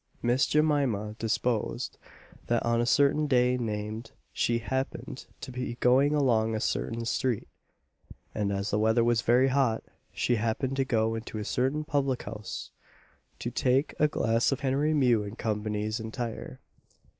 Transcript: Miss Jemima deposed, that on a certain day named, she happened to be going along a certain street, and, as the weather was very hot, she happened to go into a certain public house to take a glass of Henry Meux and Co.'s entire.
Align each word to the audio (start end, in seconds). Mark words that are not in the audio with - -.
Miss 0.23 0.47
Jemima 0.47 1.15
deposed, 1.19 1.99
that 2.47 2.65
on 2.65 2.81
a 2.81 2.87
certain 2.87 3.27
day 3.27 3.55
named, 3.55 4.13
she 4.33 4.57
happened 4.57 5.27
to 5.41 5.51
be 5.51 5.77
going 5.79 6.15
along 6.15 6.55
a 6.55 6.59
certain 6.59 7.05
street, 7.05 7.47
and, 8.33 8.51
as 8.51 8.71
the 8.71 8.79
weather 8.79 9.03
was 9.03 9.21
very 9.21 9.49
hot, 9.49 9.83
she 10.11 10.37
happened 10.37 10.75
to 10.77 10.85
go 10.85 11.13
into 11.13 11.37
a 11.37 11.45
certain 11.45 11.83
public 11.83 12.23
house 12.23 12.71
to 13.37 13.51
take 13.51 13.93
a 13.99 14.07
glass 14.07 14.51
of 14.51 14.61
Henry 14.61 14.95
Meux 14.95 15.21
and 15.21 15.37
Co.'s 15.37 15.99
entire. 15.99 16.59